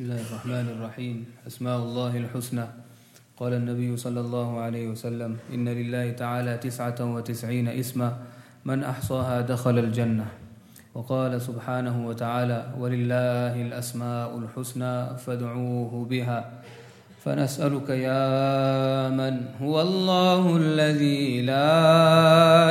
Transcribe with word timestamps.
بسم 0.00 0.08
الله 0.08 0.24
الرحمن 0.32 0.66
الرحيم. 0.80 1.16
أسماء 1.44 1.76
الله 1.76 2.12
الحسنى. 2.24 2.64
قال 3.36 3.52
النبي 3.52 3.96
صلى 4.00 4.20
الله 4.20 4.48
عليه 4.60 4.96
وسلم 4.96 5.36
إن 5.52 5.68
لله 5.68 6.16
تعالى 6.16 6.56
تسعة 6.56 6.96
وتسعين 7.04 7.68
اسما 7.68 8.16
من 8.64 8.80
أحصاها 8.80 9.44
دخل 9.44 9.76
الجنة. 9.78 10.24
وقال 10.96 11.36
سبحانه 11.36 12.06
وتعالى 12.06 12.80
ولله 12.80 13.52
الأسماء 13.60 14.38
الحسنى 14.38 15.20
فادعوه 15.20 15.92
بها. 16.08 16.64
فنسألك 17.20 17.88
يا 18.00 18.24
من 19.12 19.52
هو 19.60 19.76
الله 19.84 20.56
الذي 20.56 21.44
لا 21.44 21.76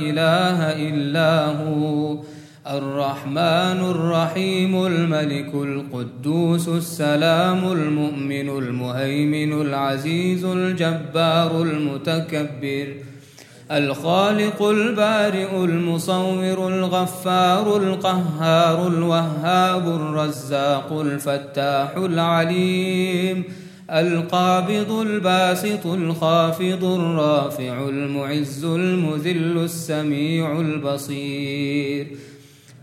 إله 0.00 0.58
إلا 0.88 1.30
هو 1.68 2.24
الرحمن 2.70 3.80
الرحيم 3.90 4.86
الملك 4.86 5.54
القدوس 5.54 6.68
السلام 6.68 7.72
المؤمن 7.72 8.48
المهيمن 8.48 9.60
العزيز 9.60 10.44
الجبار 10.44 11.62
المتكبر 11.62 12.86
الخالق 13.70 14.62
البارئ 14.62 15.64
المصور 15.64 16.68
الغفار 16.68 17.76
القهار 17.76 18.88
الوهاب 18.88 19.88
الرزاق 19.88 20.92
الفتاح 20.92 21.96
العليم 21.96 23.44
القابض 23.90 24.92
الباسط 24.92 25.86
الخافض 25.86 26.84
الرافع 26.84 27.88
المعز 27.88 28.64
المذل 28.64 29.58
السميع 29.58 30.60
البصير. 30.60 32.06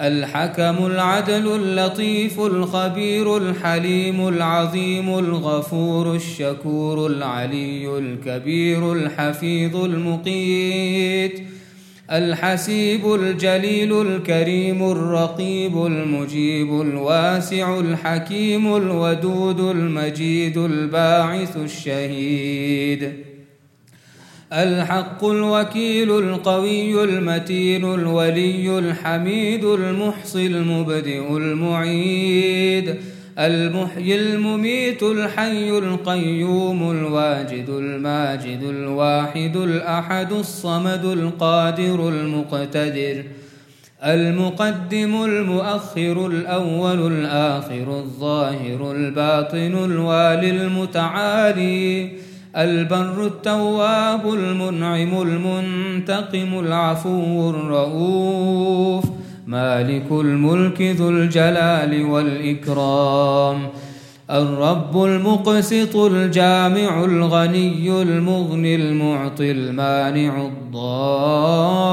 الحكم 0.00 0.86
العدل 0.86 1.54
اللطيف 1.54 2.40
الخبير 2.40 3.36
الحليم 3.36 4.28
العظيم 4.28 5.18
الغفور 5.18 6.14
الشكور 6.14 7.06
العلي 7.06 7.98
الكبير 7.98 8.92
الحفيظ 8.92 9.76
المقيت 9.76 11.42
الحسيب 12.12 13.14
الجليل 13.14 14.00
الكريم 14.00 14.90
الرقيب 14.90 15.86
المجيب 15.86 16.80
الواسع 16.80 17.78
الحكيم 17.80 18.76
الودود 18.76 19.60
المجيد 19.60 20.58
الباعث 20.58 21.56
الشهيد 21.56 23.33
الحق 24.54 25.24
الوكيل 25.24 26.18
القوي 26.18 27.04
المتين 27.04 27.94
الولي 27.94 28.78
الحميد 28.78 29.64
المحصي 29.64 30.46
المبدئ 30.46 31.36
المعيد 31.36 32.94
المحيي 33.38 34.20
المميت 34.20 35.02
الحي 35.02 35.78
القيوم 35.78 36.90
الواجد 36.90 37.68
الماجد 37.68 38.62
الواحد 38.62 39.56
الأحد 39.56 40.32
الصمد 40.32 41.04
القادر 41.04 42.08
المقتدر 42.08 43.24
المقدم 44.04 45.24
المؤخر 45.24 46.26
الأول 46.26 47.12
الآخر 47.12 47.98
الظاهر 47.98 48.92
الباطن 48.92 49.84
الوالي 49.84 50.50
المتعالي 50.50 52.10
البر 52.56 53.26
التواب 53.26 54.34
المنعم 54.34 55.22
المنتقم 55.22 56.58
العفو 56.58 57.50
الرؤوف 57.50 59.04
مالك 59.46 60.06
الملك 60.10 60.82
ذو 60.82 61.08
الجلال 61.08 62.04
والإكرام 62.04 63.68
الرب 64.30 65.04
المقسط 65.04 65.96
الجامع 65.96 67.04
الغني 67.04 68.02
المغني 68.02 68.74
المعطي 68.74 69.50
المانع 69.50 70.46
الضار 70.46 71.86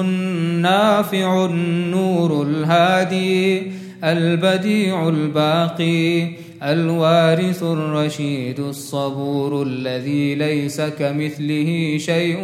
النافع 0.00 1.44
النور 1.44 2.42
الهادي 2.42 3.72
البديع 4.04 5.08
الباقي 5.08 6.28
الوارث 6.62 7.62
الرشيد 7.62 8.60
الصبور 8.60 9.62
الذي 9.62 10.34
ليس 10.34 10.80
كمثله 10.80 11.98
شيء 11.98 12.38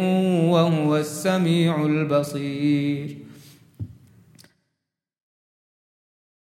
وهو 0.51 0.97
السميع 0.97 1.85
البصير. 1.85 3.24